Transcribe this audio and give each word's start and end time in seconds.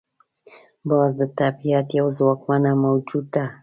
باز 0.89 1.09
د 1.19 1.21
طبیعت 1.39 1.87
یو 1.99 2.07
ځواکمنه 2.17 2.71
موجود 2.85 3.25
ده 3.35 3.45